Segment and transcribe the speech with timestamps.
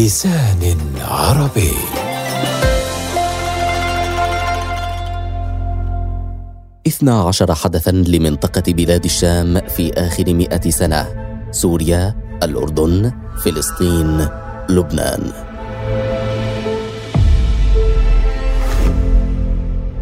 [0.00, 1.72] بلسان عربي.
[6.86, 11.06] اثنا عشر حدثا لمنطقة بلاد الشام في آخر مئة سنة.
[11.50, 13.12] سوريا، الأردن،
[13.44, 14.28] فلسطين،
[14.68, 15.32] لبنان.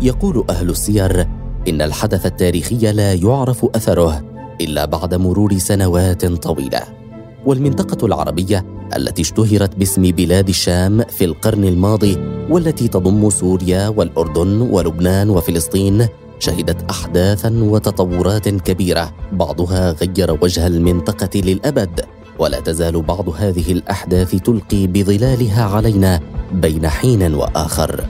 [0.01, 1.21] يقول أهل السير
[1.69, 4.25] إن الحدث التاريخي لا يعرف أثره
[4.61, 6.98] إلا بعد مرور سنوات طويلة.
[7.47, 8.65] والمنطقة العربية
[8.97, 12.19] التي اشتهرت باسم بلاد الشام في القرن الماضي
[12.51, 16.07] والتي تضم سوريا والأردن ولبنان وفلسطين
[16.39, 19.15] شهدت احداثا وتطورات كبيرة.
[19.33, 22.01] بعضها غير وجه المنطقة للأبد
[22.39, 26.21] ولا تزال بعض هذه الأحداث تلقي بظلالها علينا
[26.53, 28.05] بين حين وآخر.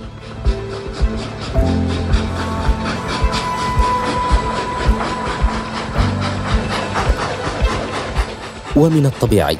[8.79, 9.59] ومن الطبيعي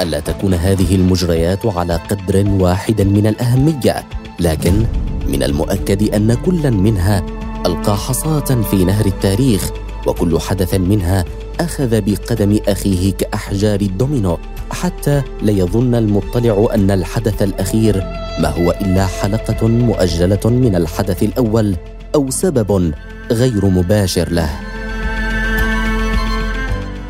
[0.00, 4.04] الا تكون هذه المجريات على قدر واحد من الأهمية
[4.40, 4.84] لكن
[5.28, 7.22] من المؤكد أن كلا منها
[7.66, 9.70] ألقى حصاة في نهر التاريخ
[10.06, 11.24] وكل حدث منها
[11.60, 14.38] أخذ بقدم أخيه كأحجار الدومينو.
[14.70, 17.96] حتى ليظن المطلع أن الحدث الأخير
[18.40, 21.76] ما هو إلا حلقة مؤجلة من الحدث الأول
[22.14, 22.92] أو سبب
[23.30, 24.67] غير مباشر له.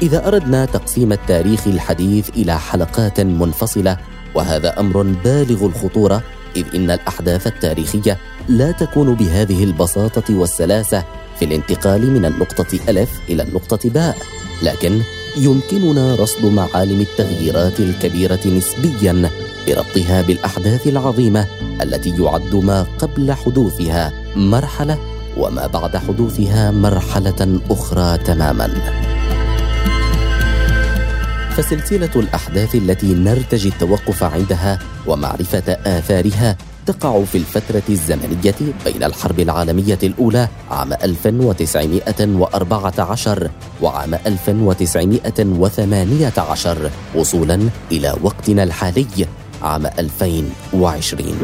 [0.03, 3.97] إذا أردنا تقسيم التاريخ الحديث إلى حلقات منفصلة
[4.35, 6.23] وهذا أمر بالغ الخطورة
[6.57, 11.05] إذ إن الأحداث التاريخية لا تكون بهذه البساطة والسلاسة
[11.39, 14.17] في الانتقال من النقطة ألف إلى النقطة باء.
[14.63, 15.01] لكن
[15.37, 19.31] يمكننا رصد معالم التغييرات الكبيرة نسبيا
[19.67, 21.47] بربطها بالأحداث العظيمة
[21.83, 24.99] التي يعد ما قبل حدوثها مرحلة
[25.37, 29.08] وما بعد حدوثها مرحلة أخرى تماما.
[31.59, 38.55] فسلسلة الأحداث التي نرتجي التوقف عندها ومعرفة آثارها تقع في الفترة الزمنية
[38.85, 43.51] بين الحرب العالمية الأولى عام 1914
[43.83, 49.07] وعام 1918 وصولا إلى وقتنا الحالي
[49.63, 51.39] عام 2020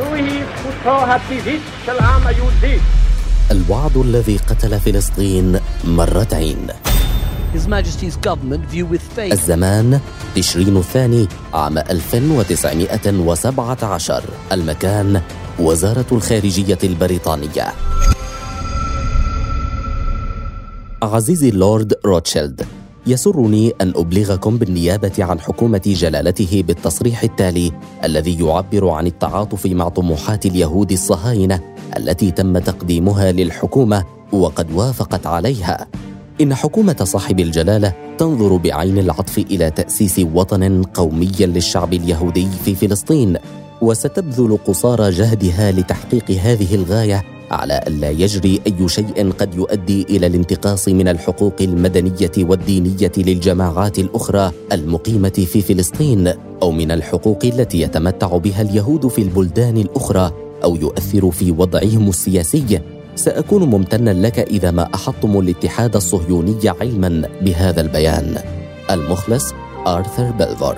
[3.50, 6.66] الوعد الذي قتل فلسطين مرتين.
[9.32, 10.00] الزمان
[10.36, 14.22] تشرين الثاني عام 1917
[14.52, 15.20] المكان
[15.58, 17.72] وزارة الخارجية البريطانية.
[21.02, 22.62] عزيزي اللورد روتشيلد
[23.06, 27.72] يسرني أن أبلغكم بالنيابة عن حكومة جلالته بالتصريح التالي
[28.04, 31.60] الذي يعبر عن التعاطف مع طموحات اليهود الصهاينة
[31.96, 35.86] التي تم تقديمها للحكومة وقد وافقت عليها.
[36.40, 43.36] إن حكومة صاحب الجلالة تنظر بعين العطف إلى تأسيس وطن قومي للشعب اليهودي في فلسطين
[43.80, 50.88] وستبذل قصارى جهدها لتحقيق هذه الغاية على الا يجري أي شيء قد يؤدي إلى الانتقاص
[50.88, 58.62] من الحقوق المدنية والدينية للجماعات الأخرى المقيمة في فلسطين أو من الحقوق التي يتمتع بها
[58.62, 60.32] اليهود في البلدان الأخرى
[60.64, 62.80] أو يؤثر في وضعهم السياسي
[63.16, 68.38] سأكون ممتنا لك إذا ما أحطتم الاتحاد الصهيوني علما بهذا البيان.
[68.90, 69.52] المخلص
[69.86, 70.76] آرثر بلفور.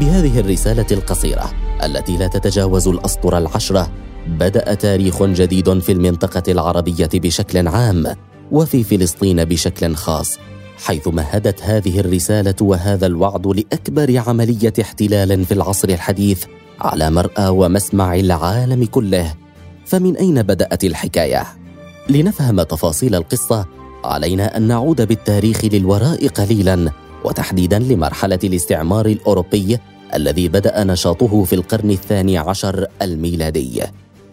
[0.00, 1.50] بهذه الرسالة القصيرة
[1.84, 3.90] التي لا تتجاوز الأسطر العشرة
[4.28, 8.06] بدأ تاريخ جديد في المنطقة العربية بشكل عام
[8.52, 10.38] وفي فلسطين بشكل خاص
[10.84, 16.44] حيث مهدت هذه الرسالة وهذا الوعد لأكبر عملية احتلال في العصر الحديث
[16.80, 19.34] على مرأى ومسمع العالم كله
[19.86, 21.44] فمن أين بدأت الحكاية؟
[22.10, 23.66] لنفهم تفاصيل القصة
[24.04, 26.90] علينا أن نعود بالتاريخ للوراء قليلا
[27.24, 29.78] وتحديدا لمرحلة الاستعمار الأوروبي
[30.14, 33.82] الذي بدأ نشاطه في القرن الثاني عشر الميلادي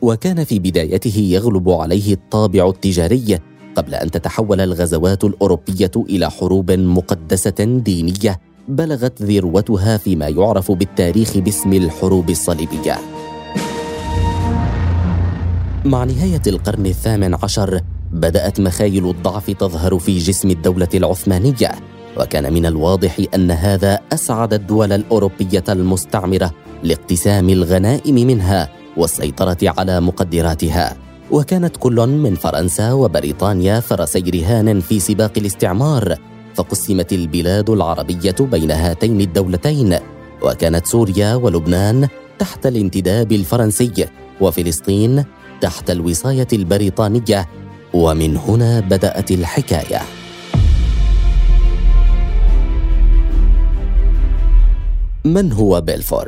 [0.01, 3.39] وكان في بدايته يغلب عليه الطابع التجاري
[3.75, 11.73] قبل أن تتحول الغزوات الأوروبية إلى حروب مقدسة دينية بلغت ذروتها فيما يعرف بالتاريخ باسم
[11.73, 12.97] الحروب الصليبية.
[15.85, 17.81] مع نهاية القرن الثامن عشر
[18.11, 21.71] بدأت مخايل الضعف تظهر في جسم الدولة العثمانية
[22.17, 26.51] وكان من الواضح أن هذا أسعد الدول الأوروبية المستعمرة
[26.83, 30.97] لاقتسام الغنائم منها والسيطرة على مقدراتها.
[31.31, 36.17] وكانت كل من فرنسا وبريطانيا فرسي رهان في سباق الاستعمار
[36.55, 39.97] فقسمت البلاد العربية بين هاتين الدولتين
[40.41, 42.07] وكانت سوريا ولبنان
[42.39, 44.07] تحت الانتداب الفرنسي
[44.41, 45.25] وفلسطين
[45.61, 47.47] تحت الوصاية البريطانية
[47.93, 50.01] ومن هنا بدأت الحكاية
[55.25, 56.27] من هو بيلفور؟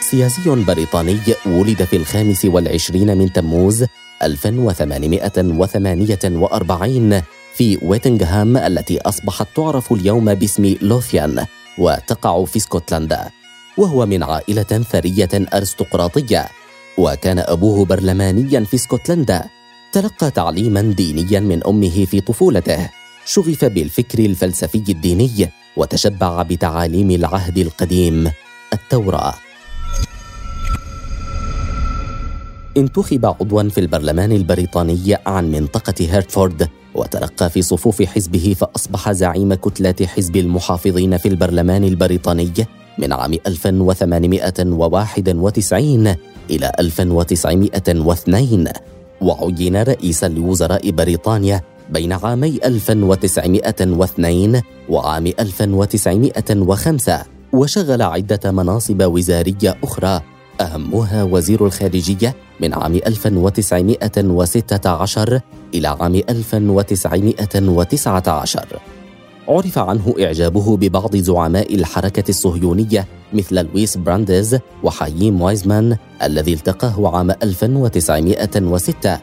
[0.00, 3.84] سياسي بريطاني ولد في الخامس والعشرين من تموز
[4.22, 7.22] 1848
[7.54, 11.46] في ويتنغهام التي أصبحت تعرف اليوم باسم لوثيان
[11.78, 13.30] وتقع في اسكتلندا
[13.78, 16.48] وهو من عائلة ثرية أرستقراطية.
[16.98, 19.44] وكان أبوه برلمانيا في اسكتلندا
[19.92, 22.90] تلقى تعليما دينيا من أمه في طفولته.
[23.26, 28.30] شغف بالفكر الفلسفي الديني وتشبع بتعاليم العهد القديم
[28.72, 29.34] التوراة.
[32.76, 39.94] انتخب عضوا في البرلمان البريطاني عن منطقة هيرتفورد وترقى في صفوف حزبه فأصبح زعيم كتلة
[40.06, 42.52] حزب المحافظين في البرلمان البريطاني
[42.98, 46.14] من عام 1891
[46.50, 48.68] إلى 1902
[49.20, 60.20] وعين رئيسا لوزراء بريطانيا بين عامي 1902 وعام 1905 وشغل عدة مناصب وزارية أخرى
[60.60, 65.40] أهمها وزير الخارجية من عام 1916
[65.74, 68.66] إلى عام 1919
[69.48, 77.30] عرف عنه إعجابه ببعض زعماء الحركة الصهيونية مثل لويس برانديس وحاييم وايزمان الذي التقاه عام
[77.30, 79.18] 1906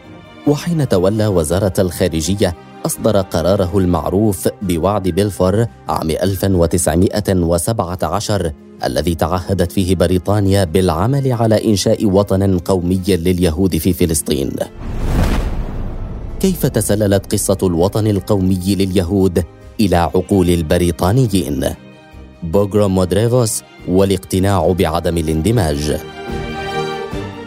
[0.48, 2.56] وحين تولى وزارة الخارجية
[2.86, 8.52] أصدر قراره المعروف بوعد بلفور عام 1917
[8.86, 14.52] الذي تعهدت فيه بريطانيا بالعمل على إنشاء وطن قومي لليهود في فلسطين.
[16.40, 19.44] كيف تسللت قصة الوطن القومي لليهود
[19.80, 21.66] إلى عقول البريطانيين؟
[22.44, 25.98] بوغروم مودريفوس والاقتناع بعدم الاندماج.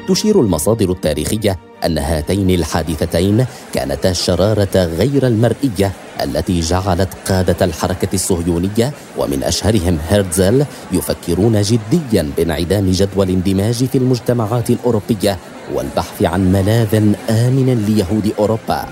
[0.08, 5.92] تشير المصادر التاريخية أن هاتين الحادثتين كانتا الشرارة غير المرئية
[6.22, 14.70] التي جعلت قادة الحركة الصهيونية ومن أشهرهم هيرتزل يفكرون جديا بانعدام جدوى الاندماج في المجتمعات
[14.70, 15.38] الأوروبية
[15.74, 16.94] والبحث عن ملاذ
[17.30, 18.88] آمن ليهود أوروبا.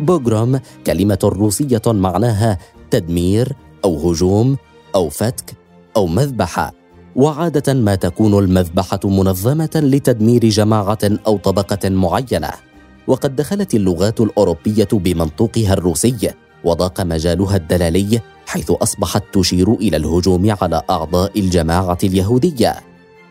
[0.00, 2.58] بوغروم كلمة روسية معناها
[2.90, 3.52] تدمير
[3.84, 4.56] أو هجوم
[4.94, 5.54] أو فتك
[5.96, 6.81] أو مذبحة.
[7.16, 12.50] وعادة ما تكون المذبحة منظمة لتدمير جماعة أو طبقة معينة.
[13.06, 16.30] وقد دخلت اللغات الأوروبية بمنطوقها الروسي
[16.64, 22.76] وضاق مجالها الدلالي حيث أصبحت تشير إلى الهجوم على أعضاء الجماعة اليهودية.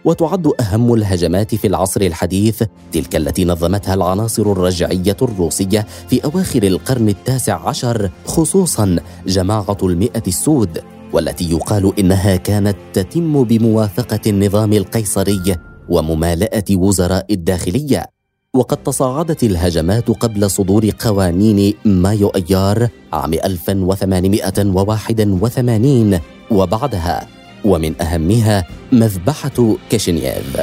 [0.06, 7.10] وتعد أهم الهجمات في العصر الحديث تلك التي نظمتها العناصر الرجعية الروسية في أواخر القرن
[7.10, 8.96] التاسع عشر خصوصا
[9.28, 10.82] جماعة المئة السود.
[11.14, 15.56] والتي يقال إنها كانت تتم بموافقة النظام القيصري
[15.90, 18.06] وممالأة وزراء الداخلية.
[18.54, 26.20] وقد تصاعدت الهجمات قبل صدور قوانين مايو أيار عام 1881
[26.52, 27.28] وبعدها
[27.66, 30.62] ومن أهمها مذبحة كيشنييف.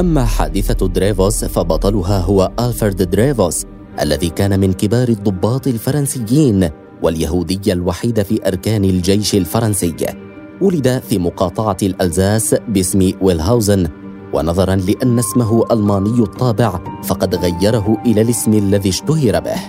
[0.00, 3.64] أما حادثة دريفوس فبطلها هو ألفرد دريفوس
[4.00, 6.70] الذي كان من كبار الضباط الفرنسيين
[7.02, 9.94] واليهودي الوحيد في أركان الجيش الفرنسي
[10.60, 13.88] ولد في مقاطعة الألزاس باسم ويلهاوزن
[14.32, 19.60] ونظرا لأن اسمه ألماني الطابع فقد غيره إلى الاسم الذي اشتهر به.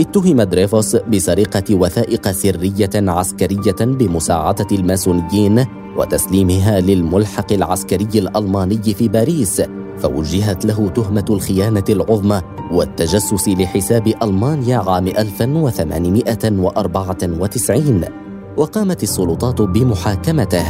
[0.00, 5.64] اتهم دريفوس بسرقة وثائق سرية عسكرية بمساعدة الماسونيين
[5.96, 9.62] وتسليمها للملحق العسكري الألماني في باريس.
[10.02, 12.40] فوجهت له تهمة الخيانة العظمى
[12.72, 18.04] والتجسس لحساب ألمانيا عام 1894
[18.56, 20.64] وقامت السلطات بمحاكمته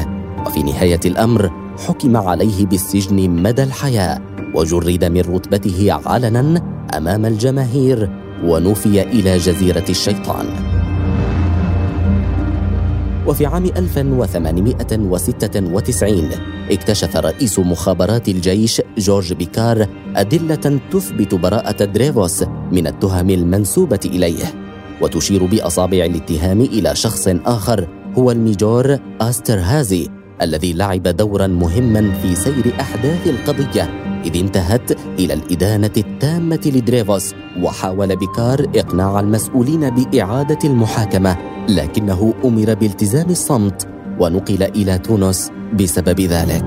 [0.46, 1.50] وفي نهاية الأمر
[1.86, 4.20] حكم عليه بالسجن مدى الحياة
[4.54, 6.62] وجرد من رتبته علنا
[6.96, 8.10] أمام الجماهير
[8.44, 10.46] ونفي إلى جزيرة الشيطان.
[13.28, 16.30] وفي عام 1896
[16.70, 24.44] اكتشف رئيس مخابرات الجيش جورج بيكار أدلة تثبت براءة دريفوس من التهم المنسوبة إليه
[25.00, 30.08] وتشير بأصابع الاتهام إلى شخص آخر هو الميجور استرهازي
[30.42, 34.07] الذي لعب دورا مهما في سير أحداث القضية.
[34.24, 41.36] إذ انتهت إلى الإدانة التامة لدريفوس وحاول بيكار إقناع المسؤولين بإعادة المحاكمة
[41.68, 43.88] لكنه أمر بالتزام الصمت
[44.20, 46.64] ونقل إلى تونس بسبب ذلك.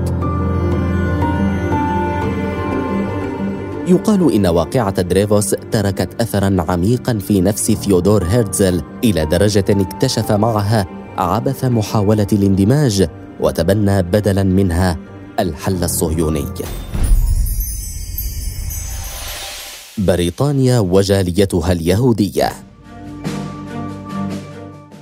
[3.86, 10.86] يقال إن واقعة دريفوس تركت أثرا عميقا في نفس ثيودور هيرتزل إلى درجة اكتشف معها
[11.18, 13.08] عبث محاولة الاندماج
[13.40, 14.96] وتبنى بدلا منها
[15.40, 16.44] الحل الصهيوني.
[19.98, 22.50] بريطانيا وجاليتها اليهودية.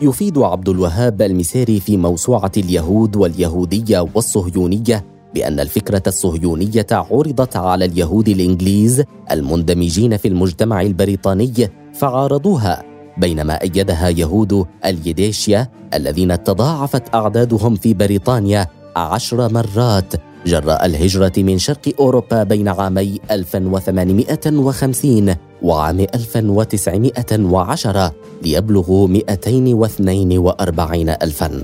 [0.02, 5.04] يفيد عبد الوهاب المسيري في موسوعة اليهود واليهودية والصهيونية
[5.35, 12.82] بأن الفكرة الصهيونية عرضت على اليهود الإنجليز المندمجين في المجتمع البريطاني فعارضوها
[13.18, 18.66] بينما أيدها يهود اليديشيا الذين تضاعفت أعدادهم في بريطانيا
[18.97, 20.14] عشر مرات
[20.47, 31.62] جراء الهجرة من شرق أوروبا بين عامي 1850 وعام 1910 ليبلغوا 242 ألفاً.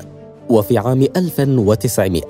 [0.51, 2.23] وفي عام 1900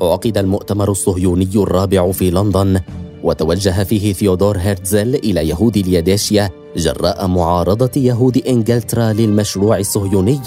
[0.00, 2.80] عقد المؤتمر الصهيوني الرابع في لندن
[3.22, 10.40] وتوجه فيه ثيودور هيرتزل إلى يهود اليداشيا جراء معارضة يهود إنجلترا للمشروع الصهيوني.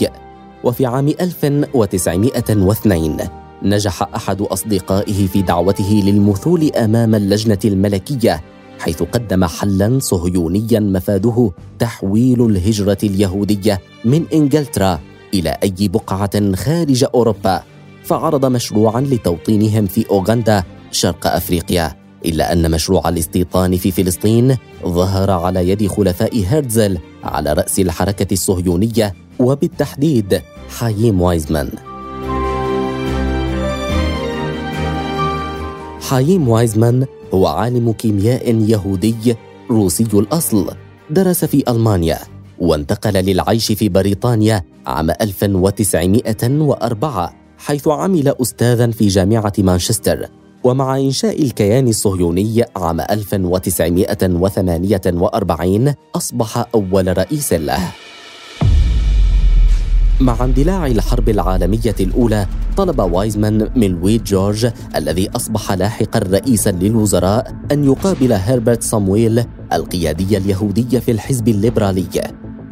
[0.63, 8.41] وفي عام 1902 نجح أحد أصدقائه في دعوته للمثول أمام اللجنة الملكية
[8.79, 14.99] حيث قدم حلا صهيونيا مفاده تحويل الهجرة اليهودية من إنجلترا
[15.33, 17.63] إلى أي بقعة خارج أوروبا
[18.03, 25.69] فعرض مشروعا لتوطينهم في أوغندا شرق أفريقيا إلا أن مشروع الاستيطان في فلسطين ظهر على
[25.69, 31.90] يد خلفاء هرتزل على رأس الحركة الصهيونية وبالتحديد حايم وايزمان.
[36.11, 39.35] حايم وايزمان هو عالم كيمياء يهودي
[39.69, 40.71] روسي الأصل
[41.09, 42.19] درس في ألمانيا
[42.59, 50.27] وانتقل للعيش في بريطانيا عام 1904 حيث عمل أستاذا في جامعة مانشستر
[50.63, 57.91] ومع إنشاء الكيان الصهيوني عام 1948 أصبح أول رئيس له.
[60.19, 62.47] مع اندلاع الحرب العالمية الأولى
[62.77, 70.37] طلب وايزمان من لويد جورج الذي أصبح لاحقا رئيسا للوزراء أن يقابل هربرت صامويل القيادي
[70.37, 72.07] اليهودي في الحزب الليبرالي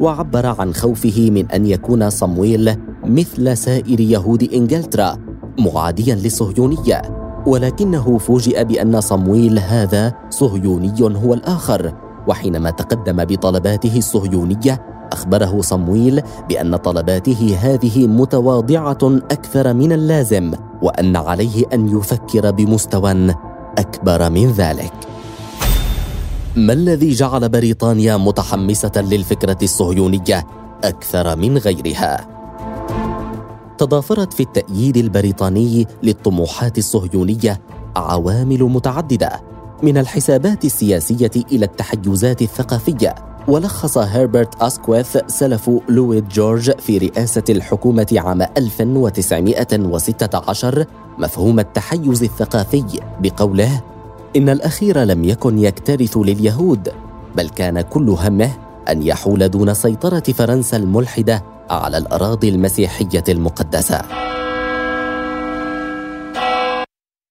[0.00, 5.18] وعبر عن خوفه من أن يكون صامويل مثل سائر يهود إنجلترا
[5.58, 7.02] معاديا للصهيونية.
[7.46, 11.94] ولكنه فوجئ بأن صمويل هذا صهيوني هو الآخر
[12.28, 18.98] وحينما تقدم بطلباته الصهيونية أخبره صمويل بأن طلباته هذه متواضعة
[19.30, 20.52] أكثر من اللازم
[20.82, 23.34] وأن عليه أن يفكر بمستوى
[23.78, 24.92] أكبر من ذلك
[26.56, 30.46] ما الذي جعل بريطانيا متحمسة للفكرة الصهيونية
[30.84, 32.28] أكثر من غيرها؟
[33.78, 37.60] تضافرت في التأييد البريطاني للطموحات الصهيونية
[37.96, 39.40] عوامل متعددة
[39.82, 43.14] من الحسابات السياسية إلى التحيزات الثقافية
[43.50, 50.84] ولخص هربرت أسكويث سلف لويد جورج في رئاسة الحكومة عام 1916
[51.18, 53.82] مفهوم التحيز الثقافي بقوله
[54.36, 56.88] إن الأخير لم يكن يكترث لليهود
[57.36, 58.50] بل كان كل همه
[58.88, 64.02] أن يحول دون سيطرة فرنسا الملحدة على الأراضي المسيحية المقدسة.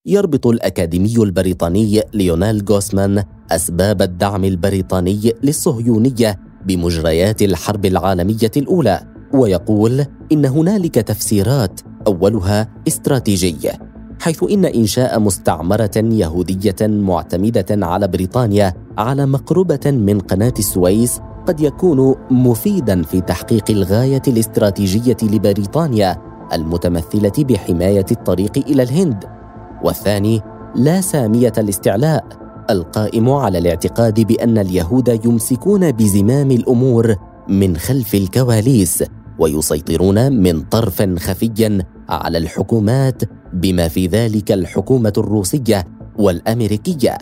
[0.09, 9.01] يربط الأكاديمي البريطاني ليونيل غوسمان أسباب الدعم البريطاني للصهيونية بمجريات الحرب العالمية الأولى
[9.33, 13.71] ويقول إن هنالك تفسيرات أولها استراتيجي
[14.19, 22.15] حيث إن إنشاء مستعمرة يهودية معتمدة على بريطانيا على مقربة من قناة السويس قد يكون
[22.31, 26.17] مفيدا في تحقيق الغاية الاستراتيجية لبريطانيا
[26.53, 29.38] المتمثلة بحماية الطريق إلى الهند.
[29.83, 30.41] والثاني
[30.75, 32.25] لا سامية الاستعلاء
[32.69, 37.15] القائم على الاعتقاد بأن اليهود يمسكون بزمام الأمور
[37.47, 39.03] من خلف الكواليس
[39.39, 43.21] ويسيطرون من طرف خفي على الحكومات
[43.53, 47.17] بما في ذلك الحكومة الروسية والأمريكية.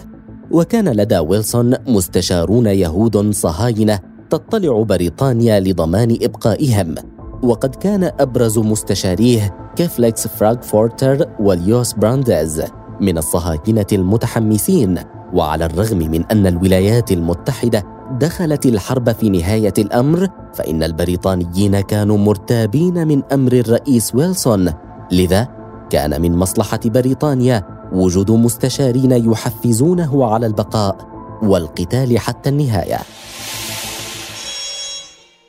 [0.51, 3.99] وكان لدى ويلسون مستشارون يهود صهاينة
[4.29, 6.95] تطلع بريطانيا لضمان إبقائهم.
[7.43, 12.63] وقد كان أبرز مستشاريه كفيليكس فرانكفورتر ولويس برانديز
[13.01, 14.99] من الصهاينة المتحمسين.
[15.33, 23.07] وعلى الرغم من أن الولايات المتحدة دخلت الحرب في نهاية الأمر فإن البريطانيين كانوا مرتابين
[23.07, 24.73] من أمر الرئيس ويلسون.
[25.11, 25.47] لذا
[25.89, 27.63] كان من مصلحة بريطانيا
[27.93, 30.97] وجود مستشارين يحفزونه على البقاء
[31.43, 32.97] والقتال حتى النهاية.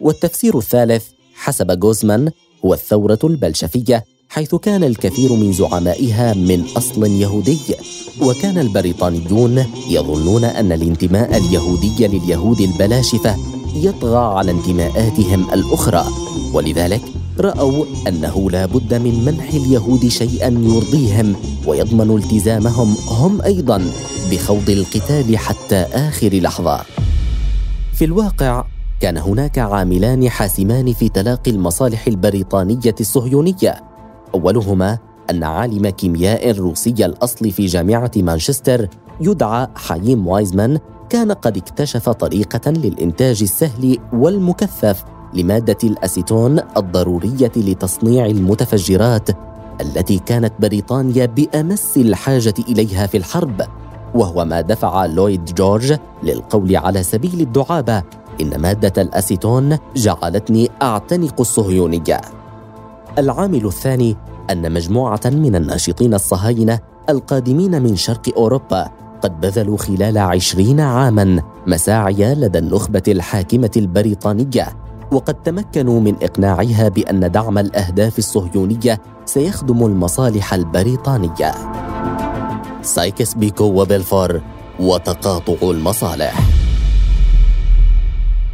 [0.00, 1.17] والتفسير الثالث
[1.48, 2.30] حسب جوزمان
[2.64, 7.58] هو الثورة البلشفية حيث كان الكثير من زعمائها من أصل يهودي
[8.22, 13.36] وكان البريطانيون يظنون أن الانتماء اليهودي لليهود البلاشفة
[13.74, 16.04] يطغى على انتماءاتهم الأخرى
[16.52, 17.02] ولذلك
[17.40, 21.36] رأوا أنه لا بد من منح اليهود شيئا يرضيهم
[21.66, 23.92] ويضمن التزامهم هم أيضا
[24.30, 26.80] بخوض القتال حتى آخر لحظة.
[27.94, 28.64] في الواقع
[29.00, 33.82] كان هناك عاملان حاسمان في تلاقي المصالح البريطانية الصهيونية.
[34.34, 34.98] أولهما
[35.30, 38.88] أن عالم كيمياء روسي الأصل في جامعة مانشستر
[39.20, 40.78] يدعى حايم وايزمان
[41.10, 49.28] كان قد اكتشف طريقة للإنتاج السهل والمكثف لمادة الأسيتون الضرورية لتصنيع المتفجرات
[49.80, 53.62] التي كانت بريطانيا بأمس الحاجة إليها في الحرب.
[54.14, 58.02] وهو ما دفع لويد جورج للقول على سبيل الدعابة
[58.40, 62.20] إن مادة الأسيتون جعلتني أعتنق الصهيونيه
[63.18, 64.16] العامل الثاني
[64.50, 66.78] أن مجموعة من الناشطين الصهاينة
[67.08, 68.88] القادمين من شرق أوروبا
[69.22, 74.66] قد بذلوا خلال عشرين عاما مساعي لدى النخبة الحاكمة البريطانية
[75.12, 81.54] وقد تمكنوا من إقناعها بأن دعم الأهداف الصهيونية سيخدم المصالح البريطانية.
[82.82, 84.40] سايكس بيكو وبلفور
[84.80, 86.67] وتقاطع المصالح.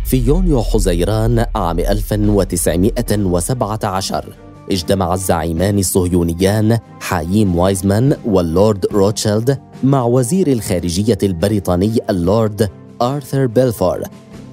[0.04, 4.24] في يونيو حزيران عام 1917
[4.70, 12.70] اجتمع الزعيمان الصهيونيان حايم وايزمان واللورد روتشيلد مع وزير الخارجية البريطاني اللورد
[13.02, 14.02] آرثر بيلفور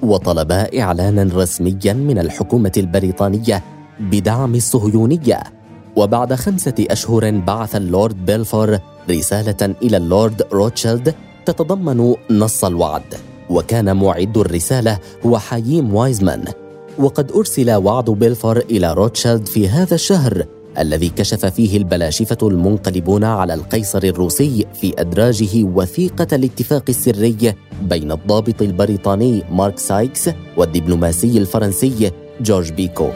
[0.02, 3.62] وطلبا إعلانا رسميا من الحكومة البريطانية
[4.00, 5.42] بدعم الصهيونية.
[5.96, 8.78] وبعد خمسة أشهر بعث اللورد بيلفور
[9.10, 11.14] رسالة إلى اللورد روتشيلد
[11.46, 13.14] تتضمن نص الوعد.
[13.52, 16.44] وكان معد الرسالة هو حاييم وايزمان.
[16.98, 20.44] وقد أرسل وعد بيلفور إلى روتشيلد في هذا الشهر
[20.78, 28.62] الذي كشف فيه البلاشفة المنقلبون على القيصر الروسي في أدراجه وثيقة الاتفاق السري بين الضابط
[28.62, 33.08] البريطاني مارك سايكس والدبلوماسي الفرنسي جورج بيكو.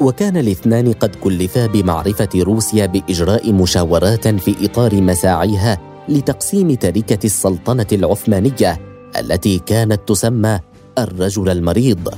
[0.00, 8.80] وكان الاثنان قد كلفا بمعرفة روسيا بإجراء مشاورات في إطار مساعيها لتقسيم تركة السلطنة العثمانية
[9.18, 10.60] التي كانت تسمى
[10.98, 12.08] الرجل المريض.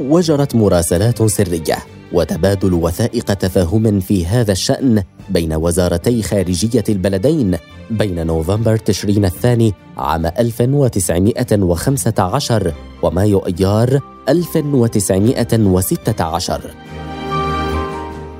[0.00, 1.76] وجرت مراسلات سرية
[2.12, 7.56] وتبادل وثائق تفاهم في هذا الشأن بين وزارتي خارجية البلدين
[7.90, 16.60] بين نوفمبر تشرين الثاني عام 1915 ومايو ايار 1916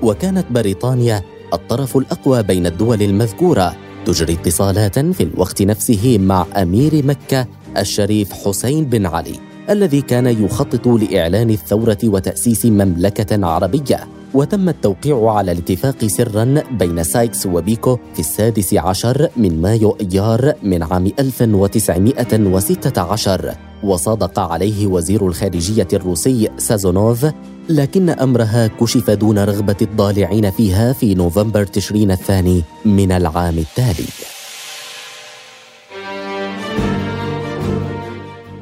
[0.03, 7.47] وكانت بريطانيا الطرف الأقوى بين الدول المذكورة تجري اتصالات في الوقت نفسه مع أمير مكة
[7.77, 9.35] الشريف حسين بن علي
[9.71, 14.09] الذي كان يخطط لإعلان الثورة وتأسيس مملكة عربية.
[14.35, 20.83] وتم التوقيع على الاتفاق سرا بين سايكس وبيكو في السادس عشر من مايو أيار من
[20.83, 27.27] عام 1916 وصادق عليه وزير الخارجية الروسي سازونوف
[27.69, 34.09] لكن أمرها كشف دون رغبة الضالعين فيها في نوفمبر تشرين الثاني من العام التالي.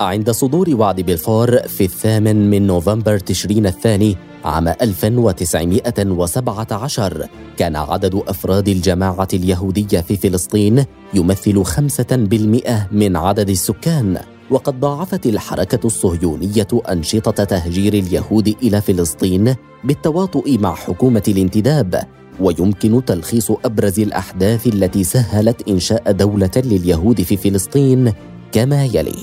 [0.00, 7.26] عند صدور وعد بلفور في الثامن من نوفمبر تشرين الثاني عام 1917
[7.56, 15.26] كان عدد أفراد الجماعة اليهودية في فلسطين يمثل خمسة بالمئة من عدد السكان وقد ضاعفت
[15.26, 19.54] الحركة الصهيونية أنشطة تهجير اليهود إلى فلسطين
[19.84, 22.02] بالتواطؤ مع حكومة الانتداب
[22.40, 28.12] ويمكن تلخيص أبرز الأحداث التي سهلت إنشاء دولة لليهود في فلسطين
[28.52, 29.16] كما يلي.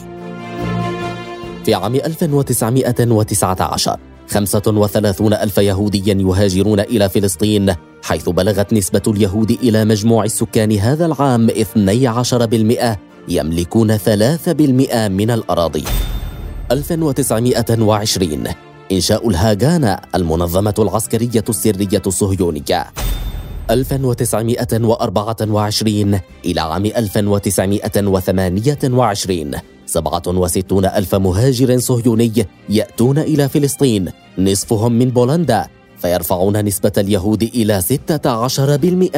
[1.65, 10.24] في عام 1919 35 ألف يهودي يهاجرون إلى فلسطين حيث بلغت نسبة اليهود إلى مجموع
[10.24, 14.00] السكان هذا العام 12% يملكون 3%
[15.10, 15.84] من الأراضي.
[16.72, 18.44] 1920
[18.91, 22.88] إنشاء الهاغانا المنظمة العسكرية السرية الصهيونية.
[23.70, 29.54] 1924 إلى عام 1928
[29.91, 37.86] 67 ألف مهاجر صهيوني يأتون إلى فلسطين نصفهم من بولندا فيرفعون نسبة اليهود إلى 16%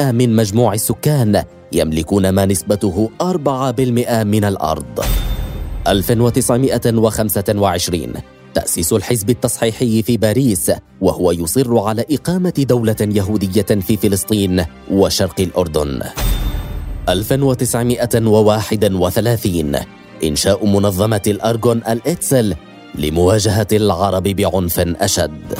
[0.00, 3.24] من مجموع السكان يملكون ما نسبته 4%
[4.24, 5.04] من الأرض.
[5.88, 8.12] 1925
[8.54, 16.02] تأسيس الحزب التصحيحي في باريس وهو يصر على إقامة دولة يهودية في فلسطين وشرق الأردن.
[17.08, 19.76] 1931
[20.28, 22.54] إنشاء منظمة الأرجون الإتسل
[22.94, 25.54] لمواجهة العرب بعنف أشد.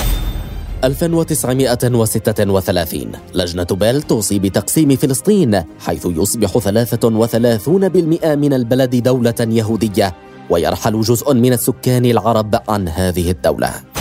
[0.85, 10.15] 1936 لجنة بيل توصي بتقسيم فلسطين حيث يصبح 33% من البلد دولة يهودية
[10.51, 13.94] ويرحل جزء من السكان العرب عن هذه الدولة.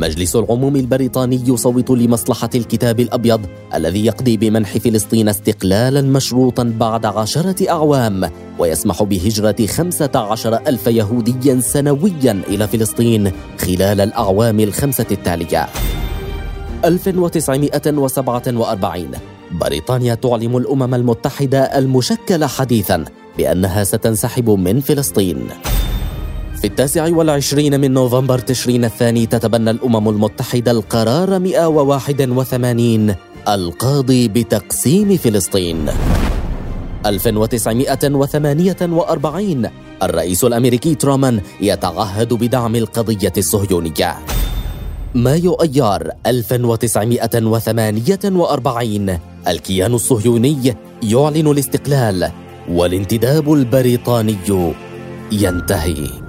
[0.00, 3.40] مجلس العموم البريطاني يصوت لمصلحة الكتاب الأبيض
[3.74, 11.60] الذي يقضي بمنح فلسطين استقلالا مشروطا بعد عشرة أعوام ويسمح بهجرة خمسة عشر ألف يهوديا
[11.60, 15.66] سنويا إلى فلسطين خلال الأعوام الخمسة التالية.
[16.84, 19.10] 1947
[19.52, 23.04] بريطانيا تعلم الأمم المتحدة المشكلة حديثا
[23.38, 25.48] بأنها ستنسحب من فلسطين.
[26.60, 33.14] في التاسع والعشرين من نوفمبر تشرين الثاني تتبنى الأمم المتحدة القرار 181
[33.48, 35.90] القاضي بتقسيم فلسطين.
[37.06, 39.70] 1948
[40.02, 44.16] الرئيس الأمريكي ترومان يتعهد بدعم القضية الصهيونية.
[45.14, 49.18] مايو أيار 1948
[49.48, 52.30] الكيان الصهيوني يعلن الاستقلال
[52.68, 54.36] والانتداب البريطاني
[55.32, 56.19] ينتهي.